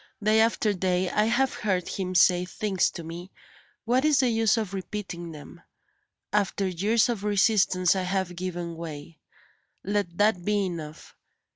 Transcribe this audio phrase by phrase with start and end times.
[0.23, 3.29] Day after day I have heard him say things to me
[3.85, 5.61] what is the use of repeating them?
[6.33, 9.19] After years of resistance I have given way;
[9.83, 11.15] let that be enough.